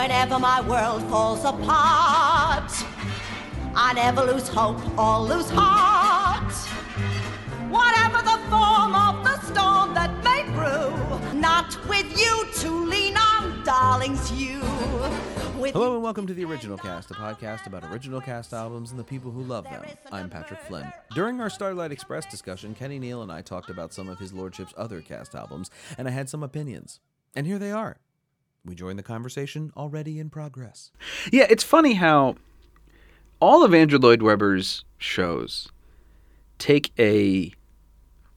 Whenever 0.00 0.38
my 0.38 0.62
world 0.62 1.02
falls 1.10 1.44
apart, 1.44 2.72
I 3.76 3.92
never 3.94 4.22
lose 4.22 4.48
hope 4.48 4.80
or 4.98 5.20
lose 5.20 5.50
heart. 5.50 6.50
Whatever 7.68 8.22
the 8.22 8.38
form 8.48 8.94
of 8.94 9.22
the 9.22 9.38
storm 9.42 9.92
that 9.92 10.10
may 10.24 10.44
brew, 10.54 11.38
not 11.38 11.76
with 11.86 12.18
you 12.18 12.46
to 12.60 12.86
lean 12.86 13.14
on, 13.18 13.62
darlings, 13.62 14.32
you. 14.32 14.60
With 15.60 15.74
Hello 15.74 15.96
and 15.96 16.02
welcome 16.02 16.26
to 16.26 16.32
the 16.32 16.46
Original 16.46 16.78
Cast, 16.78 17.10
a 17.10 17.14
podcast 17.14 17.66
about 17.66 17.84
original 17.84 18.22
cast 18.22 18.54
albums 18.54 18.92
and 18.92 18.98
the 18.98 19.04
people 19.04 19.30
who 19.30 19.42
love 19.42 19.64
them. 19.64 19.84
I'm 20.10 20.30
Patrick 20.30 20.62
Flynn. 20.62 20.90
During 21.14 21.42
our 21.42 21.50
Starlight 21.50 21.92
Express 21.92 22.24
discussion, 22.24 22.74
Kenny 22.74 22.98
Neal 22.98 23.20
and 23.20 23.30
I 23.30 23.42
talked 23.42 23.68
about 23.68 23.92
some 23.92 24.08
of 24.08 24.18
his 24.18 24.32
lordship's 24.32 24.72
other 24.78 25.02
cast 25.02 25.34
albums, 25.34 25.70
and 25.98 26.08
I 26.08 26.10
had 26.10 26.30
some 26.30 26.42
opinions. 26.42 27.00
And 27.36 27.46
here 27.46 27.58
they 27.58 27.70
are. 27.70 27.98
We 28.64 28.74
join 28.74 28.96
the 28.96 29.02
conversation 29.02 29.72
already 29.76 30.18
in 30.18 30.30
progress. 30.30 30.90
Yeah, 31.32 31.46
it's 31.48 31.64
funny 31.64 31.94
how 31.94 32.36
all 33.40 33.64
of 33.64 33.72
Andrew 33.72 33.98
Lloyd 33.98 34.22
Webber's 34.22 34.84
shows 34.98 35.68
take 36.58 36.92
a 36.98 37.52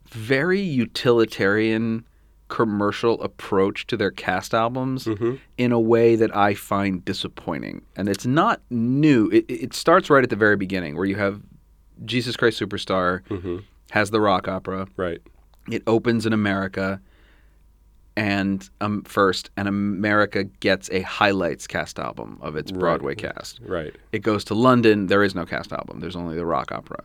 very 0.08 0.62
utilitarian 0.62 2.06
commercial 2.48 3.22
approach 3.22 3.88
to 3.88 3.98
their 3.98 4.12
cast 4.12 4.54
albums 4.54 5.06
mm-hmm. 5.06 5.36
in 5.58 5.72
a 5.72 5.80
way 5.80 6.16
that 6.16 6.36
I 6.36 6.54
find 6.54 7.04
disappointing. 7.04 7.82
And 7.96 8.08
it's 8.08 8.26
not 8.26 8.62
new. 8.70 9.30
It, 9.32 9.46
it 9.50 9.74
starts 9.74 10.10
right 10.10 10.24
at 10.24 10.30
the 10.30 10.36
very 10.36 10.56
beginning 10.56 10.96
where 10.96 11.06
you 11.06 11.16
have 11.16 11.42
Jesus 12.06 12.36
Christ 12.38 12.60
Superstar 12.60 13.24
mm-hmm. 13.28 13.58
has 13.90 14.12
the 14.12 14.22
rock 14.22 14.48
opera. 14.48 14.88
Right. 14.96 15.20
It 15.72 15.84
opens 15.88 16.26
in 16.26 16.34
America 16.34 17.02
and 18.16 18.70
um, 18.82 19.04
first, 19.04 19.50
and 19.58 19.68
America 19.68 20.44
gets 20.44 20.90
a 20.92 21.02
highlights 21.02 21.68
cast 21.68 22.00
album 22.00 22.38
of 22.42 22.56
its 22.56 22.72
Broadway 22.72 23.16
cast. 23.16 23.60
Right. 23.66 23.96
It 24.12 24.20
goes 24.20 24.44
to 24.46 24.54
London. 24.54 25.08
There 25.08 25.24
is 25.24 25.34
no 25.34 25.46
cast 25.46 25.72
album. 25.72 26.00
There's 26.00 26.16
only 26.16 26.36
the 26.36 26.46
rock 26.46 26.72
opera. 26.72 27.04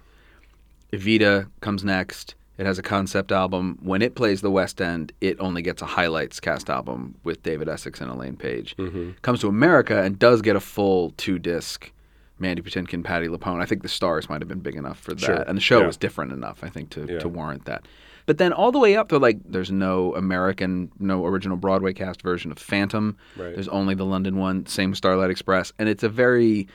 Evita 0.92 1.48
comes 1.60 1.84
next. 1.84 2.34
It 2.58 2.66
has 2.66 2.78
a 2.78 2.82
concept 2.82 3.30
album. 3.30 3.78
When 3.82 4.02
it 4.02 4.16
plays 4.16 4.40
the 4.40 4.50
West 4.50 4.80
End, 4.80 5.12
it 5.20 5.38
only 5.38 5.62
gets 5.62 5.80
a 5.80 5.86
highlights 5.86 6.40
cast 6.40 6.68
album 6.68 7.14
with 7.22 7.42
David 7.42 7.68
Essex 7.68 8.00
and 8.00 8.10
Elaine 8.10 8.36
Paige. 8.36 8.74
Comes 9.22 9.40
to 9.40 9.48
America 9.48 10.02
and 10.02 10.18
does 10.18 10.42
get 10.42 10.56
a 10.56 10.60
full 10.60 11.12
two 11.16 11.38
disc. 11.38 11.92
Mandy 12.38 12.62
Patinkin, 12.62 13.02
Patti 13.04 13.26
LuPone. 13.28 13.60
I 13.60 13.66
think 13.66 13.82
the 13.82 13.88
stars 13.88 14.28
might 14.28 14.40
have 14.40 14.48
been 14.48 14.60
big 14.60 14.76
enough 14.76 14.98
for 15.00 15.10
that, 15.14 15.20
Sure. 15.20 15.42
and 15.46 15.56
the 15.56 15.60
show 15.62 15.80
Yeah. 15.80 15.86
was 15.86 15.96
different 15.96 16.32
enough, 16.32 16.62
I 16.62 16.68
think, 16.68 16.90
to, 16.90 17.06
Yeah. 17.08 17.18
to 17.18 17.28
warrant 17.28 17.64
that. 17.64 17.86
But 18.26 18.36
then 18.38 18.52
all 18.52 18.70
the 18.70 18.78
way 18.78 18.94
up, 18.94 19.08
they're 19.08 19.18
like, 19.18 19.38
there's 19.48 19.72
no 19.72 20.14
American, 20.14 20.90
no 20.98 21.24
original 21.26 21.56
Broadway 21.56 21.94
cast 21.94 22.20
version 22.22 22.52
of 22.52 22.58
Phantom. 22.58 23.16
Right. 23.36 23.54
There's 23.54 23.68
only 23.68 23.94
the 23.94 24.04
London 24.04 24.36
one, 24.36 24.66
same 24.66 24.94
Starlight 24.94 25.30
Express, 25.30 25.72
and 25.78 25.88
it's 25.88 26.02
a 26.02 26.08
very 26.10 26.68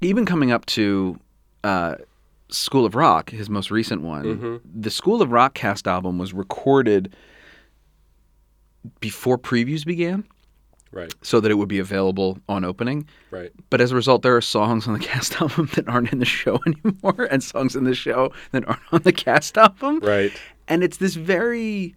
even 0.00 0.26
coming 0.26 0.50
up 0.52 0.66
to 0.66 1.18
uh, 1.64 1.94
School 2.50 2.84
of 2.84 2.94
Rock, 2.94 3.30
his 3.30 3.48
most 3.48 3.70
recent 3.70 4.02
one. 4.02 4.24
Mm-hmm. 4.24 4.56
The 4.82 4.90
School 4.90 5.22
of 5.22 5.30
Rock 5.32 5.54
cast 5.54 5.86
album 5.86 6.18
was 6.18 6.32
recorded 6.34 7.14
before 9.00 9.38
previews 9.38 9.84
began, 9.84 10.24
Right. 10.92 11.14
so 11.22 11.38
that 11.40 11.50
it 11.50 11.54
would 11.54 11.68
be 11.68 11.78
available 11.78 12.38
on 12.48 12.64
opening. 12.64 13.06
Right. 13.30 13.52
But 13.70 13.80
as 13.80 13.92
a 13.92 13.94
result, 13.94 14.22
there 14.22 14.36
are 14.36 14.40
songs 14.40 14.88
on 14.88 14.94
the 14.94 14.98
cast 15.12 15.40
album 15.40 15.68
that 15.74 15.88
aren't 15.88 16.12
in 16.12 16.18
the 16.18 16.24
show 16.24 16.58
anymore, 16.66 17.28
and 17.30 17.42
songs 17.42 17.76
in 17.76 17.84
the 17.84 17.94
show 17.94 18.32
that 18.52 18.66
aren't 18.66 18.80
on 18.92 19.02
the 19.02 19.12
cast 19.12 19.56
album. 19.56 20.00
Right. 20.00 20.32
And 20.66 20.82
it's 20.82 20.96
this 20.96 21.14
very 21.14 21.94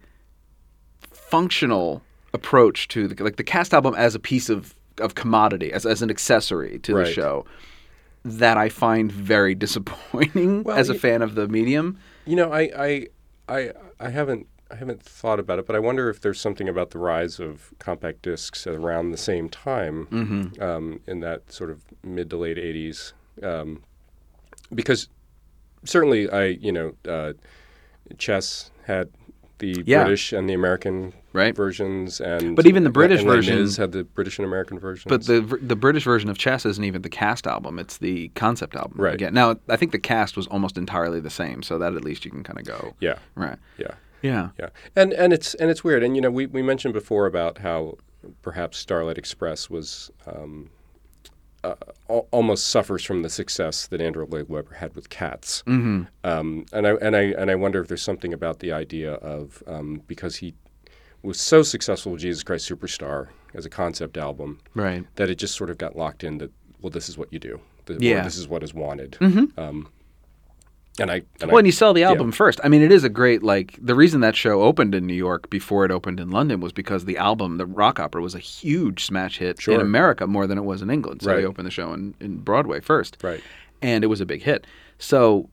functional 1.12 2.02
approach 2.32 2.88
to 2.88 3.08
the, 3.08 3.22
like 3.22 3.36
the 3.36 3.44
cast 3.44 3.72
album 3.74 3.94
as 3.96 4.14
a 4.14 4.18
piece 4.18 4.48
of, 4.48 4.74
of 4.98 5.14
commodity, 5.14 5.72
as, 5.72 5.86
as 5.86 6.02
an 6.02 6.10
accessory 6.10 6.78
to 6.80 6.94
the 6.94 7.04
show, 7.06 7.44
that 8.24 8.56
I 8.56 8.68
find 8.68 9.10
very 9.10 9.54
disappointing 9.64 10.62
Well, 10.64 10.76
as 10.76 10.88
a 10.88 10.92
y- 10.94 10.98
fan 10.98 11.22
of 11.22 11.34
the 11.34 11.48
medium. 11.48 11.98
You 12.26 12.36
know, 12.36 12.52
I, 12.52 12.70
I, 12.76 13.06
I, 13.48 13.70
I 14.00 14.08
haven't, 14.10 14.46
I 14.74 14.76
haven't 14.78 15.02
thought 15.02 15.38
about 15.38 15.60
it, 15.60 15.66
but 15.66 15.76
I 15.76 15.78
wonder 15.78 16.10
if 16.10 16.20
there's 16.20 16.40
something 16.40 16.68
about 16.68 16.90
the 16.90 16.98
rise 16.98 17.38
of 17.38 17.72
compact 17.78 18.22
discs 18.22 18.66
around 18.66 19.12
the 19.12 19.16
same 19.16 19.48
time, 19.48 20.06
Mm-hmm. 20.10 20.60
um, 20.62 21.00
in 21.06 21.20
that 21.20 21.52
sort 21.52 21.70
of 21.70 21.82
mid 22.02 22.28
to 22.30 22.36
late 22.36 22.56
'80s, 22.56 23.12
um, 23.42 23.84
because 24.74 25.08
certainly 25.84 26.28
I, 26.28 26.46
you 26.46 26.72
know, 26.72 26.94
uh, 27.08 27.34
Chess 28.18 28.72
had 28.86 29.10
the 29.58 29.84
Yeah. 29.86 30.02
British 30.02 30.32
and 30.32 30.50
the 30.50 30.54
American 30.54 31.12
Right. 31.32 31.54
versions, 31.54 32.20
and 32.20 32.56
But 32.56 32.66
even 32.66 32.82
the 32.82 32.90
British 32.90 33.22
version- 33.22 33.68
had 33.76 33.92
the 33.92 34.02
British 34.02 34.38
and 34.40 34.46
American 34.46 34.80
versions. 34.80 35.08
But 35.08 35.26
the 35.26 35.40
the 35.62 35.76
British 35.76 36.02
version 36.02 36.28
of 36.30 36.36
Chess 36.36 36.66
isn't 36.66 36.82
even 36.84 37.02
the 37.02 37.08
cast 37.08 37.46
album; 37.46 37.78
it's 37.78 37.98
the 37.98 38.28
concept 38.34 38.74
album. 38.74 38.94
Right. 39.00 39.14
Again, 39.14 39.34
now 39.34 39.56
I 39.68 39.76
think 39.76 39.92
the 39.92 40.00
cast 40.00 40.36
was 40.36 40.48
almost 40.48 40.76
entirely 40.76 41.20
the 41.20 41.30
same, 41.30 41.62
so 41.62 41.78
that 41.78 41.94
at 41.94 42.04
least 42.04 42.24
you 42.24 42.32
can 42.32 42.42
kind 42.42 42.58
of 42.58 42.64
go. 42.64 42.94
yeah, 42.98 43.18
Right. 43.36 43.58
yeah. 43.78 43.92
Yeah. 44.24 44.48
Yeah, 44.58 44.70
and 44.96 45.12
and 45.12 45.32
it's 45.32 45.54
and 45.54 45.70
it's 45.70 45.84
weird. 45.84 46.02
And 46.02 46.16
you 46.16 46.22
know, 46.22 46.30
we, 46.30 46.46
we 46.46 46.62
mentioned 46.62 46.94
before 46.94 47.26
about 47.26 47.58
how 47.58 47.98
perhaps 48.42 48.78
Starlight 48.78 49.18
Express 49.18 49.68
was 49.70 50.10
um, 50.26 50.70
uh, 51.62 51.74
al- 52.08 52.26
almost 52.30 52.68
suffers 52.68 53.04
from 53.04 53.22
the 53.22 53.28
success 53.30 53.86
that 53.88 54.00
Andrew 54.00 54.26
Lloyd 54.28 54.48
Webber 54.48 54.74
had 54.74 54.94
with 54.94 55.08
Cats. 55.10 55.62
Mm-hmm. 55.66 56.04
Um, 56.24 56.66
and 56.72 56.86
I 56.86 56.90
and 56.94 57.14
I 57.16 57.22
and 57.38 57.50
I 57.50 57.54
wonder 57.54 57.80
if 57.80 57.88
there's 57.88 58.02
something 58.02 58.32
about 58.32 58.60
the 58.60 58.72
idea 58.72 59.14
of 59.14 59.62
um, 59.66 60.02
because 60.06 60.36
he 60.36 60.54
was 61.22 61.40
so 61.40 61.62
successful 61.62 62.12
with 62.12 62.20
Jesus 62.22 62.42
Christ 62.42 62.68
Superstar 62.70 63.28
as 63.54 63.64
a 63.64 63.70
concept 63.70 64.16
album 64.18 64.60
Right. 64.74 65.06
that 65.16 65.30
it 65.30 65.36
just 65.36 65.54
sort 65.54 65.70
of 65.70 65.78
got 65.78 65.96
locked 65.96 66.22
in 66.24 66.38
that 66.38 66.50
well, 66.82 66.90
this 66.90 67.08
is 67.08 67.16
what 67.16 67.32
you 67.32 67.38
do. 67.38 67.60
Th- 67.86 67.98
or 67.98 68.02
Yeah. 68.02 68.22
this 68.24 68.36
is 68.36 68.46
what 68.48 68.62
is 68.62 68.74
wanted. 68.74 69.16
Um, 69.56 69.88
and 70.98 71.10
I 71.10 71.22
and 71.40 71.48
Well, 71.50 71.56
I, 71.56 71.58
and 71.60 71.66
you 71.66 71.72
sell 71.72 71.92
the 71.92 72.04
album 72.04 72.30
first. 72.32 72.60
I 72.62 72.68
mean, 72.68 72.82
it 72.82 72.92
is 72.92 73.04
a 73.04 73.08
great 73.08 73.42
like 73.42 73.76
the 73.80 73.94
reason 73.94 74.20
that 74.20 74.36
show 74.36 74.62
opened 74.62 74.94
in 74.94 75.06
New 75.06 75.14
York 75.14 75.50
before 75.50 75.84
it 75.84 75.90
opened 75.90 76.20
in 76.20 76.30
London 76.30 76.60
was 76.60 76.72
because 76.72 77.04
the 77.04 77.16
album, 77.18 77.58
the 77.58 77.66
rock 77.66 77.98
opera, 77.98 78.22
was 78.22 78.34
a 78.34 78.38
huge 78.38 79.04
smash 79.04 79.38
hit 79.38 79.66
in 79.68 79.80
America 79.80 80.26
more 80.26 80.46
than 80.46 80.58
it 80.58 80.64
was 80.64 80.82
in 80.82 80.90
England. 80.90 81.22
So 81.22 81.30
Right. 81.30 81.40
they 81.40 81.46
opened 81.46 81.66
the 81.66 81.70
show 81.72 81.92
in, 81.92 82.14
in 82.20 82.38
Broadway 82.38 82.80
first, 82.80 83.16
Right. 83.22 83.40
And 83.82 84.04
it 84.04 84.06
was 84.06 84.20
a 84.20 84.26
big 84.26 84.42
hit. 84.42 84.66
So 84.98 85.48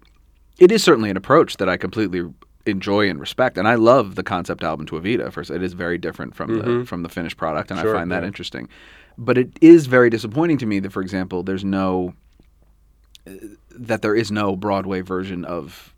it 0.59 0.71
is 0.71 0.83
certainly 0.83 1.09
an 1.09 1.17
approach 1.17 1.57
that 1.57 1.67
I 1.67 1.75
completely 1.77 2.23
enjoy 2.67 3.09
and 3.09 3.19
respect, 3.19 3.57
and 3.57 3.67
I 3.67 3.75
love 3.75 4.13
the 4.15 4.23
concept 4.23 4.63
album 4.63 4.85
to 4.87 4.95
Evita. 4.99 5.31
First, 5.31 5.49
it 5.49 5.63
is 5.63 5.73
very 5.73 5.97
different 5.97 6.35
from 6.35 6.59
the 6.59 6.85
from 6.85 7.01
the 7.01 7.09
finished 7.09 7.37
product, 7.37 7.71
and 7.71 7.79
Mm-hmm. 7.79 7.87
Sure, 7.87 7.95
I 7.95 7.99
find 7.99 8.11
that 8.11 8.21
yeah. 8.21 8.27
interesting. 8.27 8.69
But 9.17 9.37
it 9.37 9.49
is 9.61 9.87
very 9.87 10.09
disappointing 10.09 10.57
to 10.59 10.65
me 10.65 10.79
that, 10.79 10.91
for 10.91 11.01
example, 11.01 11.43
there's 11.43 11.65
no 11.65 12.13
that 13.71 14.01
there 14.01 14.15
is 14.15 14.31
no 14.31 14.55
Broadway 14.55 15.01
version 15.01 15.45
of 15.45 15.93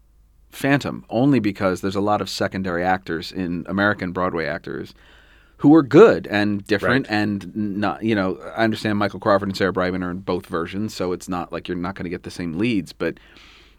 Phantom, 0.49 1.05
only 1.09 1.39
because 1.39 1.81
there's 1.81 1.95
a 1.95 2.01
lot 2.01 2.21
of 2.21 2.29
secondary 2.29 2.83
actors 2.83 3.31
in 3.31 3.65
American 3.67 4.11
Broadway 4.11 4.45
actors 4.45 4.93
who 5.57 5.73
are 5.73 5.83
good 5.83 6.27
and 6.27 6.65
different 6.67 7.07
Right. 7.07 7.15
and 7.15 7.55
not, 7.55 8.03
you 8.03 8.13
know, 8.13 8.37
I 8.55 8.63
understand 8.63 8.97
Michael 8.97 9.19
Crawford 9.19 9.47
and 9.47 9.57
Sarah 9.57 9.71
Brightman 9.73 10.03
are 10.03 10.11
in 10.11 10.19
both 10.19 10.45
versions, 10.45 10.93
so 10.93 11.11
it's 11.13 11.29
not 11.29 11.51
like 11.53 11.67
you're 11.67 11.77
not 11.77 11.95
going 11.95 12.03
to 12.03 12.09
get 12.09 12.23
the 12.23 12.31
same 12.31 12.57
leads, 12.57 12.91
but 12.91 13.17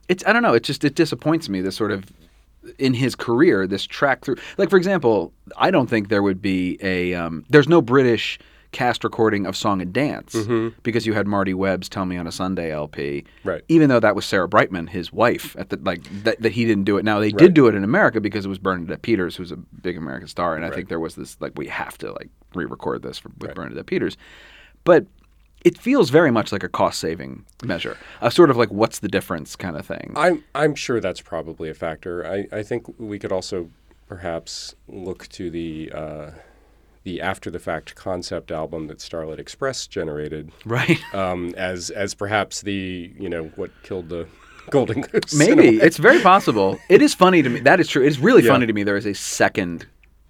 it's 0.09 0.25
I 0.26 0.32
don't 0.32 0.43
know, 0.43 0.55
it 0.55 0.62
just 0.65 0.82
it 0.84 0.94
disappoints 0.94 1.49
me 1.49 1.61
this 1.61 1.76
sort 1.76 1.93
of 1.93 2.06
in 2.78 2.94
his 2.94 3.15
career 3.15 3.66
this 3.66 3.84
track 3.84 4.25
through 4.25 4.37
like 4.56 4.71
for 4.71 4.78
example, 4.78 5.32
I 5.59 5.71
don't 5.71 5.88
think 5.88 6.09
there 6.09 6.22
would 6.22 6.41
be 6.41 6.78
a 6.81 7.12
um, 7.15 7.44
there's 7.50 7.69
no 7.69 7.82
British 7.82 8.38
cast 8.75 9.05
recording 9.05 9.47
of 9.47 9.57
Song 9.57 9.81
and 9.81 9.93
Dance 9.93 10.37
because 10.83 11.07
you 11.07 11.15
had 11.15 11.27
Marti 11.27 11.55
Webb's 11.55 11.89
Tell 11.89 12.05
Me 12.05 12.17
on 12.19 12.27
a 12.27 12.33
Sunday 12.33 12.73
LP. 12.73 13.25
Right. 13.45 13.62
Even 13.69 13.89
though 13.89 14.01
that 14.01 14.15
was 14.17 14.27
Sarah 14.27 14.49
Brightman, 14.49 14.89
his 14.89 15.12
wife, 15.12 15.55
at 15.59 15.71
the 15.71 15.77
like 15.79 16.03
that, 16.25 16.43
that 16.43 16.53
he 16.53 16.65
didn't 16.67 16.85
do 16.85 16.99
it. 16.99 17.05
Now 17.05 17.21
they 17.21 17.27
Right. 17.29 17.37
did 17.39 17.55
do 17.55 17.69
it 17.69 17.75
in 17.75 17.85
America 17.85 18.21
because 18.21 18.45
it 18.45 18.49
was 18.49 18.59
Bernadette 18.59 19.01
Peters, 19.03 19.37
who's 19.37 19.53
a 19.53 19.57
big 19.57 19.97
American 19.97 20.29
star, 20.29 20.57
and 20.57 20.65
I 20.67 20.71
think 20.71 20.89
there 20.89 21.01
was 21.01 21.15
this 21.15 21.41
like 21.41 21.53
we 21.57 21.69
have 21.69 21.97
to 21.99 22.12
like 22.12 22.29
re-record 22.55 23.03
this 23.03 23.19
for, 23.19 23.31
with 23.38 23.49
Right. 23.49 23.55
Bernadette 23.55 23.87
Peters, 23.87 24.17
but 24.85 25.06
it 25.65 25.79
feels 25.79 26.11
very 26.11 26.31
much 26.31 26.53
like 26.53 26.62
a 26.62 26.69
cost-saving 26.69 27.44
measure, 27.65 27.97
a 28.20 28.31
sort 28.31 28.50
of 28.50 28.56
like 28.59 28.70
what's 28.70 28.99
the 28.99 29.09
difference 29.09 29.56
kind 29.56 29.77
of 29.77 29.87
thing. 29.87 30.12
I'm 30.17 30.44
I'm 30.55 30.75
sure 30.75 31.00
that's 31.00 31.20
probably 31.23 31.70
a 31.70 31.75
factor. 31.75 32.27
I, 32.27 32.47
I 32.53 32.62
think 32.62 32.87
we 32.99 33.19
could 33.19 33.32
also 33.32 33.70
perhaps 34.09 34.75
look 34.88 35.27
to 35.29 35.49
the 35.50 35.91
uh, 35.94 36.31
the 37.05 37.21
after 37.21 37.51
the 37.51 37.59
fact 37.59 37.95
concept 37.95 38.51
album 38.51 38.87
that 38.89 39.01
Starlight 39.01 39.39
Express 39.39 39.87
generated 39.87 40.51
right. 40.65 40.99
um, 41.15 41.55
as 41.56 41.91
as 41.91 42.15
perhaps 42.15 42.62
the 42.62 43.12
you 43.19 43.29
know 43.29 43.45
what 43.56 43.71
killed 43.83 44.09
the 44.09 44.27
Golden 44.71 45.03
Goose. 45.03 45.35
Maybe 45.39 45.77
it's 45.77 45.99
very 45.99 46.21
possible. 46.21 46.79
It 46.89 47.03
is 47.03 47.15
funny 47.15 47.43
to 47.43 47.51
me. 47.51 47.61
That 47.61 47.81
is 47.81 47.89
true. 47.89 48.03
It 48.03 48.09
is 48.09 48.19
really 48.19 48.43
Yeah. 48.43 48.53
funny 48.53 48.67
to 48.67 48.73
me. 48.73 48.83
There 48.83 48.97
is 48.97 49.06
a 49.06 49.15
second 49.15 49.87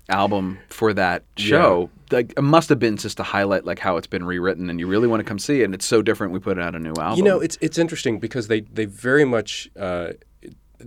album 0.08 0.58
for 0.68 0.92
that 0.92 1.22
show. 1.36 1.88
Like 2.10 2.34
it 2.36 2.42
must 2.42 2.68
have 2.68 2.78
been 2.78 2.96
just 2.96 3.16
to 3.16 3.22
highlight 3.22 3.64
like 3.64 3.78
how 3.78 3.96
it's 3.96 4.06
been 4.06 4.24
rewritten, 4.24 4.68
and 4.70 4.78
you 4.80 4.86
really 4.86 5.06
want 5.08 5.20
to 5.20 5.24
come 5.24 5.38
see 5.38 5.62
it. 5.62 5.64
And 5.64 5.74
it's 5.74 5.86
so 5.86 6.02
different. 6.02 6.32
We 6.32 6.40
put 6.40 6.58
out 6.58 6.74
a 6.74 6.78
new 6.78 6.92
album. 6.98 7.16
You 7.18 7.22
know, 7.24 7.40
it's 7.40 7.56
it's 7.60 7.78
interesting 7.78 8.18
because 8.18 8.48
they 8.48 8.60
they 8.62 8.84
very 8.84 9.24
much 9.24 9.70
uh, 9.78 10.08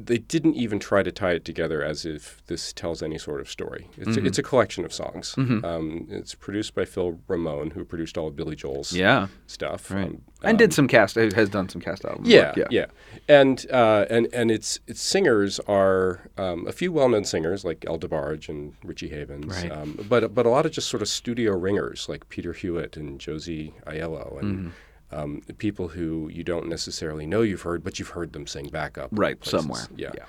they 0.06 0.18
didn't 0.20 0.56
even 0.56 0.80
try 0.80 1.02
to 1.04 1.12
tie 1.12 1.32
it 1.34 1.44
together 1.44 1.84
as 1.84 2.06
if 2.06 2.42
this 2.48 2.72
tells 2.74 3.02
any 3.02 3.18
sort 3.18 3.42
of 3.42 3.50
story. 3.50 3.90
It's, 3.98 4.16
a, 4.18 4.26
it's 4.26 4.38
a 4.38 4.44
collection 4.44 4.86
of 4.86 4.94
songs. 4.94 5.34
Um, 5.38 6.08
it's 6.10 6.36
produced 6.36 6.76
by 6.76 6.86
Phil 6.86 7.20
Ramone, 7.28 7.72
who 7.72 7.84
produced 7.84 8.18
all 8.18 8.28
of 8.28 8.36
Billy 8.36 8.56
Joel's 8.56 8.94
Yeah. 8.94 9.28
stuff. 9.48 9.90
Right. 9.92 10.06
Um, 10.08 10.22
and 10.44 10.58
did 10.58 10.72
some 10.72 10.88
cast 10.88 11.16
has 11.16 11.50
done 11.50 11.68
some 11.68 11.82
cast 11.82 12.06
albums. 12.06 12.28
yeah, 12.30 12.54
work, 12.56 12.68
yeah, 12.70 12.86
and 13.28 13.66
uh, 13.72 14.06
and 14.10 14.28
and 14.34 14.52
its 14.52 14.80
its 14.86 15.02
singers 15.02 15.60
are 15.68 16.30
um, 16.38 16.68
a 16.68 16.72
few 16.72 16.92
well-known 16.92 17.24
singers 17.26 17.66
like 17.66 17.84
El 17.88 17.98
DeBarge 17.98 18.48
and 18.48 18.74
Richie 18.84 19.10
Havens, 19.10 19.48
Right. 19.64 19.72
um, 19.72 19.98
but 20.08 20.36
but 20.36 20.46
a 20.46 20.50
lot 20.50 20.68
of 20.68 20.72
just 20.72 20.90
sort 20.90 21.02
of 21.02 21.08
studio 21.10 21.54
ringers 21.58 22.08
like 22.08 22.30
Peter 22.30 22.54
Hewitt 22.54 22.96
and 22.98 23.20
Josie 23.20 23.74
Aiello 23.88 24.40
and. 24.40 24.58
Mm-hmm. 24.58 24.70
Um, 25.12 25.42
people 25.58 25.88
who 25.90 26.30
you 26.34 26.44
don't 26.44 26.68
necessarily 26.68 27.26
know 27.26 27.42
you've 27.42 27.62
heard, 27.62 27.82
but 27.84 27.98
you've 27.98 28.10
heard 28.10 28.34
them 28.34 28.46
sing 28.46 28.68
backup. 28.68 29.10
Right, 29.14 29.40
places. 29.40 29.62
somewhere. 29.62 29.82
Yeah. 29.96 30.12
Yeah. 30.16 30.26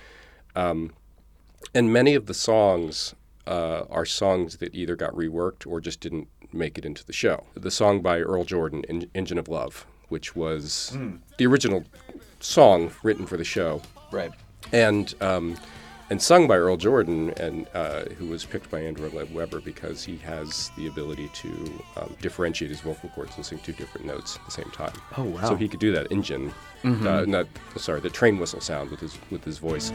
And 1.74 1.92
many 1.92 2.14
of 2.14 2.26
the 2.26 2.34
songs 2.34 3.14
uh, 3.46 3.84
are 3.90 4.04
songs 4.04 4.58
that 4.58 4.74
either 4.74 4.94
got 4.94 5.12
reworked 5.14 5.66
or 5.66 5.80
just 5.80 6.00
didn't 6.00 6.28
make 6.52 6.78
it 6.78 6.84
into 6.84 7.04
the 7.04 7.12
show. 7.12 7.44
The 7.54 7.70
song 7.70 8.00
by 8.02 8.20
Earl 8.20 8.44
Jordan, 8.44 8.84
En- 8.88 9.10
Engine 9.14 9.38
of 9.38 9.48
Love, 9.48 9.86
which 10.08 10.36
was 10.36 10.90
Hmm. 10.92 11.16
the 11.38 11.46
original 11.46 11.84
song 12.40 12.92
written 13.02 13.26
for 13.26 13.36
the 13.36 13.44
show, 13.44 13.82
Right. 14.12 14.30
and 14.72 15.12
um, 15.20 15.56
and 16.10 16.20
sung 16.20 16.48
by 16.48 16.56
Earl 16.56 16.76
Jordan, 16.76 17.30
and 17.36 17.66
uh, 17.74 18.04
who 18.18 18.26
was 18.26 18.44
picked 18.44 18.70
by 18.70 18.80
Andrew 18.80 19.10
Lloyd 19.10 19.32
Webber 19.32 19.60
because 19.60 20.04
he 20.04 20.16
has 20.18 20.70
the 20.76 20.86
ability 20.86 21.28
to 21.34 21.82
um, 21.96 22.16
differentiate 22.20 22.70
his 22.70 22.80
vocal 22.80 23.08
cords 23.10 23.36
and 23.36 23.44
sing 23.44 23.58
two 23.58 23.72
different 23.72 24.06
notes 24.06 24.36
at 24.36 24.44
the 24.44 24.50
same 24.50 24.70
time. 24.70 24.94
Oh, 25.16 25.24
wow. 25.24 25.36
Mm-hmm. 25.36 25.46
So 25.46 25.56
he 25.56 25.68
could 25.68 25.80
do 25.80 25.92
that 25.92 26.10
engine, 26.10 26.52
uh, 26.84 27.24
not 27.26 27.46
sorry, 27.76 28.00
the 28.00 28.10
train 28.10 28.38
whistle 28.38 28.60
sound 28.60 28.90
with 28.90 29.00
his 29.00 29.18
with 29.30 29.44
his 29.44 29.58
voice. 29.58 29.92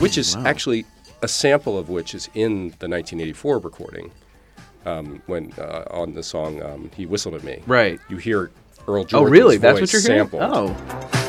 Which 0.00 0.18
is 0.18 0.36
actually 0.36 0.84
a 1.22 1.28
sample 1.28 1.78
of 1.78 1.88
which 1.88 2.14
is 2.14 2.28
in 2.34 2.68
the 2.78 2.88
1984 2.88 3.58
recording 3.58 4.10
um, 4.86 5.22
when 5.26 5.52
uh, 5.58 5.84
on 5.90 6.14
the 6.14 6.22
song 6.22 6.62
um, 6.62 6.90
"He 6.96 7.06
Whistled 7.06 7.34
at 7.34 7.44
Me." 7.44 7.62
Right. 7.66 8.00
You 8.08 8.16
hear 8.16 8.50
Earl 8.88 9.06
Oh, 9.12 9.22
really? 9.24 9.58
That's 9.58 9.80
what 9.80 9.92
you're 9.92 10.02
hearing? 10.02 10.28
sampled. 10.30 10.42
Oh. 10.42 11.19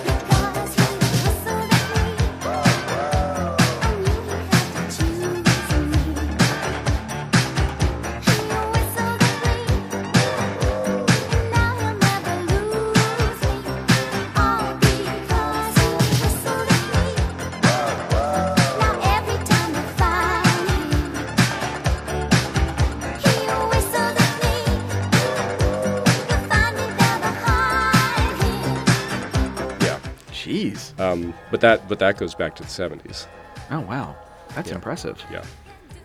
Jeez. 30.71 31.00
Um, 31.00 31.33
but 31.50 31.62
that 31.62 31.88
but 31.88 32.00
that 32.00 32.18
goes 32.18 32.35
back 32.35 32.56
to 32.57 32.63
the 32.63 32.69
70s. 32.69 33.27
Oh 33.69 33.81
wow. 33.81 34.15
That's 34.56 34.71
impressive. 34.71 35.23
Yeah. 35.31 35.44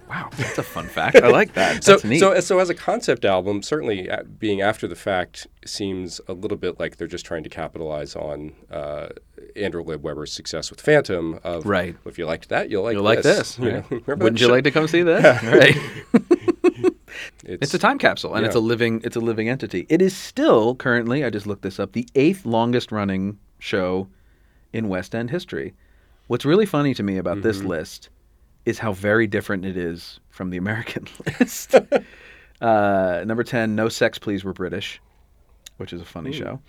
Wow. 0.08 0.30
That's 0.36 0.56
a 0.58 0.62
fun 0.62 0.86
fact. 0.86 1.16
I 1.16 1.28
like 1.28 1.54
that. 1.54 1.82
So 1.84 1.98
neat. 2.04 2.20
so 2.20 2.38
so 2.40 2.58
as 2.60 2.70
a 2.70 2.74
concept 2.74 3.24
album, 3.24 3.62
certainly 3.62 4.08
uh, 4.08 4.22
being 4.38 4.60
after 4.60 4.86
the 4.86 4.94
fact 4.94 5.46
seems 5.64 6.20
a 6.28 6.32
little 6.32 6.56
bit 6.56 6.78
like 6.78 6.96
they're 6.96 7.08
just 7.08 7.26
trying 7.26 7.42
to 7.42 7.48
capitalize 7.48 8.14
on 8.14 8.52
uh, 8.70 9.08
Andrew 9.56 9.82
Lloyd 9.82 10.02
Webber's 10.02 10.32
success 10.32 10.70
with 10.70 10.80
Phantom. 10.80 11.40
Of 11.42 11.66
Right. 11.66 11.96
If 12.04 12.18
you 12.18 12.26
liked 12.26 12.48
that, 12.50 12.70
you'll 12.70 12.84
like 12.84 12.94
You'll 12.94 13.02
like 13.02 13.22
this. 13.22 13.58
Right? 13.66 13.90
Wouldn't 14.06 14.40
you 14.40 14.46
show? 14.46 14.52
like 14.52 14.64
to 14.64 14.70
come 14.70 14.86
see 14.86 15.02
this? 15.02 15.42
right. 15.42 15.76
It's, 17.44 17.62
It's 17.62 17.74
a 17.74 17.78
time 17.78 17.98
capsule, 17.98 18.34
and 18.34 18.44
it's 18.44 18.54
a 18.54 18.60
living 18.60 19.00
it's 19.04 19.16
a 19.16 19.20
living 19.20 19.48
entity. 19.48 19.86
It 19.88 20.02
is 20.02 20.16
still 20.16 20.74
currently, 20.74 21.24
I 21.24 21.30
just 21.30 21.46
looked 21.46 21.62
this 21.62 21.78
up, 21.80 21.92
the 21.92 22.06
eighth 22.14 22.44
longest 22.44 22.92
running 22.92 23.38
show 23.58 24.08
in 24.76 24.88
West 24.88 25.14
End 25.14 25.30
history. 25.30 25.74
What's 26.26 26.44
really 26.44 26.66
funny 26.66 26.92
to 26.94 27.02
me 27.02 27.18
about 27.18 27.42
this 27.42 27.62
list 27.62 28.10
is 28.64 28.78
how 28.78 28.92
very 28.92 29.26
different 29.26 29.64
it 29.64 29.76
is 29.76 30.18
from 30.28 30.50
the 30.50 30.56
American 30.56 31.06
list. 31.40 31.74
uh, 32.60 33.24
number 33.26 33.44
ten, 33.44 33.74
No 33.74 33.88
Sex 33.88 34.18
Please 34.18 34.44
Were 34.44 34.52
British, 34.52 35.00
which 35.76 35.92
is 35.92 36.00
a 36.00 36.04
funny 36.04 36.32
show. 36.32 36.60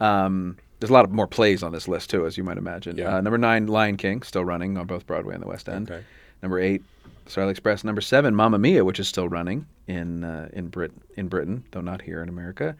Um, 0.00 0.56
there's 0.78 0.90
a 0.90 0.92
lot 0.92 1.06
of 1.06 1.10
more 1.10 1.26
plays 1.26 1.62
on 1.62 1.72
this 1.72 1.88
list 1.88 2.10
too, 2.10 2.26
as 2.26 2.36
you 2.36 2.44
might 2.44 2.58
imagine. 2.58 2.98
Yeah. 2.98 3.16
Uh, 3.16 3.20
number 3.22 3.38
nine, 3.38 3.66
Lion 3.66 3.96
King, 3.96 4.22
still 4.22 4.44
running 4.44 4.76
on 4.76 4.86
both 4.86 5.06
Broadway 5.06 5.34
and 5.34 5.42
the 5.42 5.48
West 5.48 5.68
End. 5.68 5.90
Okay. 5.90 6.04
Number 6.42 6.60
eight, 6.60 6.82
Starlight 7.26 7.52
Express. 7.52 7.82
Number 7.82 8.02
seven, 8.02 8.34
Mamma 8.34 8.58
Mia, 8.58 8.84
which 8.84 9.00
is 9.00 9.08
still 9.08 9.28
running 9.28 9.66
in 9.86 10.24
uh, 10.24 10.48
in 10.52 10.68
Brit 10.68 10.92
in 11.16 11.28
Britain, 11.28 11.64
though 11.70 11.80
not 11.80 12.02
here 12.02 12.22
in 12.22 12.28
America. 12.28 12.76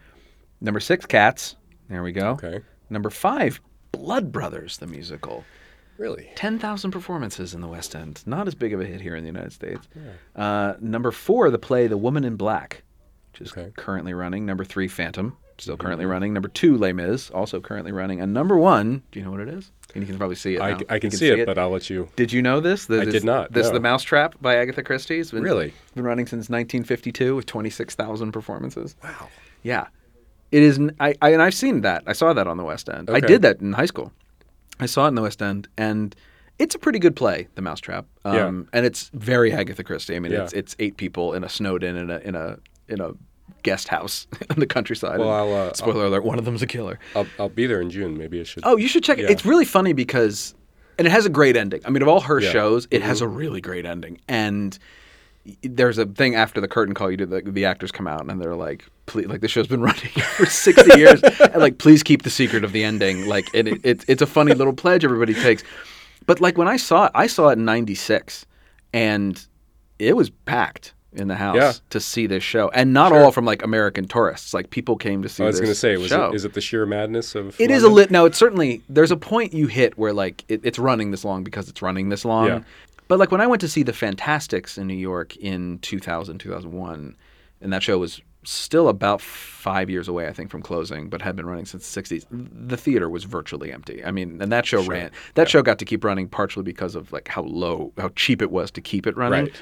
Number 0.61 0.79
six, 0.79 1.05
Cats. 1.05 1.55
There 1.89 2.03
we 2.03 2.11
go. 2.11 2.31
Okay. 2.31 2.61
Number 2.89 3.09
five, 3.09 3.59
Blood 3.97 4.31
Brothers, 4.31 4.77
the 4.77 4.87
musical. 4.87 5.43
really. 5.97 6.29
Ten 6.35 6.59
thousand 6.59 6.91
performances 6.91 7.53
in 7.53 7.61
the 7.61 7.67
West 7.67 7.95
End. 7.95 8.21
Not 8.25 8.47
as 8.47 8.53
big 8.55 8.73
of 8.73 8.79
a 8.81 8.85
hit 8.85 9.01
here 9.01 9.15
in 9.15 9.23
the 9.23 9.27
United 9.27 9.51
States. 9.53 9.87
Uh, 10.35 10.73
number 10.79 11.11
four, 11.11 11.49
the 11.49 11.57
play 11.59 11.87
The 11.87 11.97
Woman 11.97 12.23
in 12.23 12.35
Black, 12.35 12.83
which 13.33 13.41
is 13.41 13.51
Okay. 13.51 13.71
currently 13.77 14.13
running. 14.13 14.45
Number 14.45 14.63
three, 14.63 14.87
Phantom, 14.87 15.35
still 15.57 15.75
currently 15.77 16.05
running. 16.05 16.33
Number 16.33 16.49
two, 16.49 16.77
Les 16.77 16.93
Mis, 16.93 17.29
also 17.31 17.59
currently 17.59 17.91
running. 17.91 18.21
And 18.21 18.31
number 18.33 18.57
one, 18.57 19.01
do 19.11 19.19
you 19.19 19.25
know 19.25 19.31
what 19.31 19.39
it 19.39 19.49
is? 19.49 19.71
And 19.95 20.03
you 20.03 20.07
can 20.07 20.17
probably 20.19 20.35
see 20.35 20.55
it. 20.55 20.61
I, 20.61 20.71
now. 20.73 20.79
I 20.89 20.95
You 20.95 20.99
can 21.01 21.11
see 21.11 21.29
it, 21.29 21.45
but 21.47 21.57
I'll 21.57 21.71
let 21.71 21.89
you. 21.89 22.09
Did 22.15 22.31
you 22.31 22.41
know 22.43 22.59
this? 22.59 22.85
This 22.85 23.01
I 23.01 23.07
is- 23.07 23.13
did 23.13 23.23
not, 23.23 23.51
This 23.53 23.65
is 23.65 23.71
no. 23.71 23.77
The 23.77 23.81
Mousetrap 23.81 24.35
by 24.39 24.55
Agatha 24.57 24.83
Christie. 24.83 25.17
It's 25.19 25.31
been, 25.31 25.41
Really? 25.41 25.73
been 25.95 26.03
running 26.03 26.27
since 26.27 26.49
1952 26.49 27.35
with 27.35 27.45
26,000 27.47 28.31
performances. 28.31 28.95
Wow. 29.03 29.29
Yeah. 29.63 29.87
It 30.51 30.63
is. 30.63 30.79
I, 30.99 31.13
I- 31.21 31.29
and 31.31 31.41
I've 31.41 31.53
seen 31.53 31.81
that. 31.81 32.03
I 32.07 32.13
saw 32.13 32.33
that 32.33 32.47
on 32.47 32.57
the 32.57 32.63
West 32.63 32.89
End. 32.89 33.09
I 33.09 33.19
did 33.19 33.41
that 33.41 33.59
in 33.61 33.73
high 33.73 33.85
school. 33.85 34.11
I 34.79 34.85
saw 34.85 35.05
it 35.05 35.09
in 35.09 35.15
the 35.15 35.21
West 35.21 35.41
End, 35.41 35.67
and 35.77 36.15
it's 36.59 36.75
a 36.75 36.79
pretty 36.79 36.99
good 36.99 37.15
play, 37.15 37.47
The 37.55 37.61
Mousetrap. 37.61 38.05
Um, 38.25 38.35
Yeah. 38.35 38.47
And 38.77 38.85
it's 38.85 39.09
very 39.13 39.51
Agatha 39.51 39.83
Christie. 39.83 40.15
I 40.15 40.19
mean, 40.19 40.31
Yeah. 40.31 40.43
it's 40.43 40.53
it's 40.53 40.75
eight 40.79 40.97
people 40.97 41.33
in 41.33 41.43
a 41.43 41.49
Snowden 41.49 41.95
in 41.97 42.09
in 42.09 42.09
a 42.11 42.17
in 42.19 42.35
a 42.35 42.57
in 42.87 43.01
a 43.01 43.11
guest 43.63 43.87
house 43.89 44.27
in 44.49 44.59
the 44.59 44.67
countryside. 44.67 45.19
Well, 45.19 45.29
I'll, 45.29 45.53
uh, 45.53 45.73
spoiler 45.73 46.05
alert: 46.05 46.23
one 46.23 46.39
of 46.39 46.45
them's 46.45 46.61
a 46.61 46.67
killer. 46.67 46.99
I'll, 47.15 47.27
I'll 47.39 47.49
be 47.49 47.65
there 47.67 47.81
in 47.81 47.89
June. 47.89 48.17
Maybe 48.17 48.39
I 48.39 48.43
should. 48.43 48.63
Oh, 48.65 48.77
you 48.77 48.87
should 48.87 49.03
check 49.03 49.17
it. 49.17 49.23
Yeah. 49.23 49.31
It's 49.31 49.45
really 49.45 49.65
funny 49.65 49.93
because, 49.93 50.53
and 50.97 51.05
it 51.07 51.11
has 51.11 51.25
a 51.25 51.29
great 51.29 51.57
ending. 51.57 51.81
I 51.85 51.89
mean, 51.89 52.01
of 52.01 52.07
all 52.07 52.21
her 52.21 52.39
Yeah. 52.39 52.51
shows, 52.51 52.87
it 52.91 53.01
has 53.01 53.19
a 53.21 53.27
really 53.27 53.59
great 53.61 53.85
ending. 53.85 54.21
And 54.29 54.77
there's 55.61 55.97
a 55.97 56.05
thing 56.05 56.35
after 56.35 56.59
the 56.61 56.67
curtain 56.67 56.93
call, 56.93 57.09
you 57.11 57.17
do 57.17 57.25
the, 57.25 57.41
the 57.41 57.65
actors 57.65 57.91
come 57.91 58.07
out 58.07 58.25
and 58.29 58.41
they're 58.41 58.55
like, 58.55 58.85
please, 59.05 59.27
like 59.27 59.41
the 59.41 59.47
show's 59.47 59.67
been 59.67 59.81
running 59.89 60.09
for 60.35 60.45
60 60.45 60.97
years, 60.99 61.21
and 61.23 61.55
like, 61.57 61.77
please 61.77 62.03
keep 62.03 62.23
the 62.23 62.29
secret 62.29 62.63
of 62.63 62.71
the 62.71 62.83
ending. 62.83 63.27
Like, 63.27 63.45
it, 63.53 63.67
it, 63.85 64.03
it's 64.07 64.21
a 64.21 64.27
funny 64.27 64.53
little 64.53 64.73
pledge 64.73 65.03
everybody 65.05 65.33
takes. 65.33 65.63
But 66.25 66.41
like 66.41 66.57
when 66.57 66.67
I 66.67 66.77
saw 66.77 67.05
it, 67.05 67.11
I 67.15 67.27
saw 67.27 67.49
it 67.49 67.53
in 67.53 67.63
'96, 67.65 68.45
and 68.93 69.45
it 69.99 70.15
was 70.15 70.29
packed 70.29 70.93
in 71.13 71.29
the 71.29 71.35
house 71.35 71.55
Yeah. 71.55 71.71
to 71.91 71.99
see 72.01 72.27
this 72.27 72.43
show, 72.43 72.69
and 72.69 72.93
not 72.93 73.13
all 73.13 73.31
from 73.31 73.45
like 73.45 73.63
American 73.63 74.07
tourists. 74.07 74.53
Like 74.53 74.69
people 74.69 74.97
came 74.97 75.21
to 75.23 75.29
see. 75.29 75.43
I 75.43 75.47
was 75.47 75.59
going 75.59 75.71
to 75.71 75.75
say, 75.75 75.95
was 75.97 76.11
it, 76.11 76.35
is 76.35 76.43
it 76.45 76.53
the 76.53 76.61
sheer 76.61 76.85
madness 76.85 77.33
of? 77.33 77.59
It 77.61 77.71
is 77.71 77.83
a 77.83 77.89
lit. 77.89 78.11
No, 78.11 78.25
it's 78.25 78.37
certainly 78.37 78.81
there's 78.89 79.11
a 79.11 79.17
point 79.17 79.53
you 79.53 79.67
hit 79.67 79.97
where 79.97 80.11
like 80.13 80.43
it, 80.49 80.59
it's 80.63 80.77
running 80.77 81.11
this 81.11 81.23
long 81.23 81.43
because 81.45 81.69
it's 81.69 81.81
running 81.81 82.09
this 82.09 82.25
long. 82.25 82.47
Yeah. 82.47 82.61
But 83.07 83.19
like 83.19 83.31
when 83.31 83.41
I 83.41 83.47
went 83.47 83.61
to 83.61 83.67
see 83.67 83.83
the 83.83 83.93
Fantasticks 83.93 84.77
in 84.77 84.87
New 84.87 84.93
York 84.93 85.35
in 85.37 85.79
2000, 85.79 86.39
2001, 86.39 87.15
and 87.61 87.73
that 87.73 87.83
show 87.83 87.97
was 87.97 88.21
still 88.43 88.87
about 88.87 89.19
five 89.21 89.89
years 89.89 90.07
away, 90.07 90.27
I 90.27 90.33
think, 90.33 90.49
from 90.49 90.61
closing, 90.61 91.09
but 91.09 91.21
had 91.21 91.35
been 91.35 91.45
running 91.45 91.65
since 91.65 91.93
the 91.93 92.01
60s. 92.01 92.25
The 92.29 92.77
theater 92.77 93.09
was 93.09 93.25
virtually 93.25 93.71
empty. 93.73 94.03
I 94.05 94.11
mean, 94.11 94.41
and 94.41 94.51
that 94.51 94.65
show 94.65 94.83
ran. 94.83 95.11
That 95.35 95.49
show 95.49 95.61
got 95.61 95.79
to 95.79 95.85
keep 95.85 96.03
running 96.03 96.29
partially 96.29 96.63
because 96.63 96.95
of 96.95 97.11
like 97.11 97.27
how 97.27 97.43
low, 97.43 97.91
how 97.97 98.09
cheap 98.15 98.41
it 98.41 98.51
was 98.51 98.71
to 98.71 98.81
keep 98.81 99.05
it 99.07 99.17
running. 99.17 99.45
Right. 99.45 99.61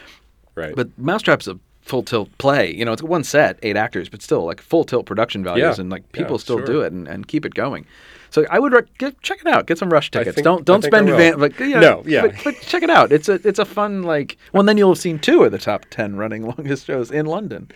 Right. 0.55 0.75
But 0.75 0.97
Mousetrap's 0.97 1.47
a 1.47 1.59
full 1.85 2.03
tilt 2.03 2.35
play. 2.39 2.73
You 2.73 2.83
know, 2.83 2.91
it's 2.91 3.01
one 3.03 3.23
set, 3.23 3.57
eight 3.63 3.77
actors, 3.77 4.09
but 4.09 4.21
still 4.21 4.43
like 4.45 4.59
full 4.61 4.83
tilt 4.83 5.05
production 5.05 5.43
values, 5.43 5.77
Yeah. 5.77 5.81
and 5.81 5.89
like 5.89 6.03
Yeah, 6.13 6.21
people 6.23 6.37
still 6.39 6.57
sure. 6.57 6.65
do 6.65 6.81
it 6.81 6.91
and, 6.91 7.07
and 7.07 7.27
keep 7.27 7.45
it 7.45 7.53
going. 7.53 7.85
So 8.31 8.45
I 8.49 8.59
would 8.59 8.73
rec- 8.73 8.97
get, 8.97 9.21
check 9.21 9.39
it 9.39 9.47
out. 9.47 9.65
Get 9.67 9.77
some 9.77 9.89
rush 9.89 10.11
tickets. 10.11 10.35
think- 10.35 10.43
don't 10.43 10.65
don't 10.65 10.83
spend 10.83 11.07
van, 11.07 11.39
like, 11.39 11.57
No, 11.59 12.03
yeah. 12.05 12.23
but, 12.23 12.35
but 12.43 12.59
check 12.61 12.83
it 12.83 12.89
out. 12.89 13.11
It's 13.13 13.29
a 13.29 13.35
it's 13.47 13.59
a 13.59 13.65
fun 13.65 14.03
like. 14.03 14.37
Well, 14.51 14.63
then 14.63 14.77
you'll 14.77 14.91
have 14.91 14.97
seen 14.99 15.19
two 15.19 15.43
of 15.43 15.51
the 15.51 15.57
top 15.59 15.85
ten 15.89 16.17
running 16.17 16.43
longest 16.51 16.85
shows 16.87 17.11
in 17.11 17.25
London. 17.27 17.69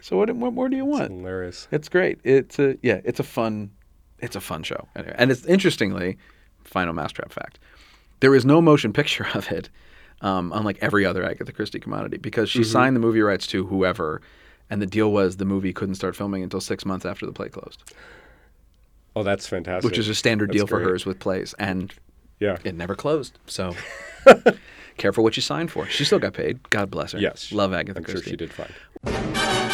So 0.00 0.16
what 0.16 0.30
what 0.36 0.52
more 0.54 0.68
do 0.68 0.76
you 0.76 0.84
want? 0.86 1.10
Hilarious. 1.10 1.68
It's 1.72 1.88
great. 1.88 2.20
It's 2.24 2.58
a 2.58 2.76
yeah. 2.82 3.00
It's 3.04 3.20
a 3.20 3.24
fun. 3.24 3.70
It's 4.20 4.36
a 4.36 4.40
fun 4.40 4.62
show. 4.62 4.86
Anyway, 4.96 5.14
and 5.18 5.30
it's 5.30 5.44
interestingly, 5.44 6.16
final 6.64 6.94
mousetrap 6.94 7.32
fact. 7.32 7.58
There 8.20 8.34
is 8.34 8.46
no 8.46 8.62
motion 8.62 8.92
picture 8.94 9.26
of 9.34 9.50
it, 9.52 9.68
um, 10.22 10.52
unlike 10.54 10.78
every 10.80 11.04
other 11.04 11.24
Agatha 11.24 11.52
Christie 11.52 11.80
commodity, 11.80 12.16
because 12.18 12.50
Mm-hmm. 12.50 12.58
she 12.60 12.64
signed 12.64 12.96
the 12.96 13.00
movie 13.00 13.20
rights 13.20 13.46
to 13.48 13.66
whoever, 13.66 14.20
and 14.70 14.80
the 14.82 14.86
deal 14.86 15.12
was 15.12 15.36
the 15.36 15.44
movie 15.44 15.72
couldn't 15.72 15.94
start 15.96 16.16
filming 16.16 16.42
until 16.42 16.60
six 16.60 16.84
months 16.84 17.04
after 17.06 17.26
the 17.26 17.32
play 17.32 17.48
closed, 17.48 17.82
Oh, 19.14 19.22
that's 19.22 19.46
fantastic. 19.46 19.88
which 19.88 19.98
is 19.98 20.08
a 20.08 20.14
standard 20.14 20.50
That's 20.50 20.58
deal 20.58 20.66
for 20.66 20.80
hers 20.80 21.06
with 21.06 21.18
plays, 21.18 21.54
and 21.58 21.92
Yeah. 22.40 22.58
it 22.64 22.74
never 22.74 22.94
closed. 22.94 23.38
So. 23.46 23.74
Careful 24.98 25.22
what 25.24 25.36
you 25.36 25.42
signed 25.42 25.70
for. 25.70 25.86
She 25.86 26.06
still 26.06 26.18
got 26.18 26.32
paid. 26.32 26.70
God 26.70 26.90
bless 26.90 27.12
her. 27.12 27.18
Yes. 27.18 27.52
Love 27.52 27.74
Agatha 27.74 27.98
I'm 27.98 28.04
Christie. 28.04 28.22
sure 28.22 28.30
she 28.30 28.36
did 28.36 28.50
fine. 28.50 29.65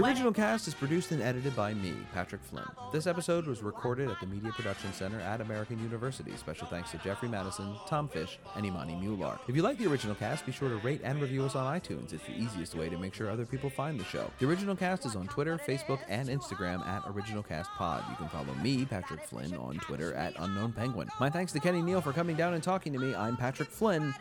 The 0.00 0.06
original 0.06 0.32
cast 0.32 0.66
is 0.66 0.72
produced 0.72 1.10
and 1.10 1.20
edited 1.20 1.54
by 1.54 1.74
me, 1.74 1.92
Patrick 2.14 2.42
Flynn. 2.42 2.64
This 2.90 3.06
episode 3.06 3.46
was 3.46 3.62
recorded 3.62 4.08
at 4.08 4.18
the 4.18 4.26
Media 4.26 4.50
Production 4.50 4.94
Center 4.94 5.20
at 5.20 5.42
American 5.42 5.78
University. 5.78 6.34
Special 6.38 6.66
thanks 6.68 6.90
to 6.92 6.98
Jeffrey 7.04 7.28
Madison, 7.28 7.76
Tom 7.86 8.08
Fish, 8.08 8.38
and 8.56 8.64
Imani 8.64 8.94
Mular. 8.94 9.38
If 9.46 9.54
you 9.54 9.60
like 9.60 9.76
the 9.76 9.86
original 9.86 10.14
cast, 10.14 10.46
be 10.46 10.52
sure 10.52 10.70
to 10.70 10.76
rate 10.76 11.02
and 11.04 11.20
review 11.20 11.44
us 11.44 11.54
on 11.54 11.78
iTunes. 11.78 12.14
It's 12.14 12.24
the 12.24 12.34
easiest 12.34 12.74
way 12.74 12.88
to 12.88 12.96
make 12.96 13.12
sure 13.12 13.28
other 13.28 13.44
people 13.44 13.68
find 13.68 14.00
the 14.00 14.04
show. 14.04 14.30
The 14.38 14.48
original 14.48 14.74
cast 14.74 15.04
is 15.04 15.16
on 15.16 15.28
Twitter, 15.28 15.58
Facebook, 15.58 16.00
and 16.08 16.30
Instagram 16.30 16.80
at 16.86 17.02
OriginalCastPod. 17.02 18.08
You 18.08 18.16
can 18.16 18.30
follow 18.30 18.54
me, 18.62 18.86
Patrick 18.86 19.22
Flynn, 19.26 19.54
on 19.54 19.74
Twitter 19.80 20.14
at 20.14 20.32
Unknown 20.38 20.72
Penguin. 20.72 21.10
My 21.20 21.28
thanks 21.28 21.52
to 21.52 21.60
Kenny 21.60 21.82
Neal 21.82 22.00
for 22.00 22.14
coming 22.14 22.36
down 22.36 22.54
and 22.54 22.62
talking 22.62 22.94
to 22.94 22.98
me. 22.98 23.14
I'm 23.14 23.36
Patrick 23.36 23.68
Flynn, 23.68 24.14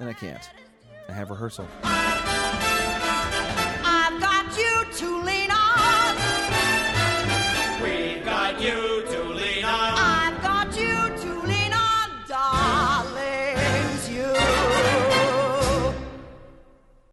and 0.00 0.08
I 0.08 0.14
can't. 0.14 0.48
I 1.10 1.12
have 1.12 1.28
rehearsal. 1.28 1.68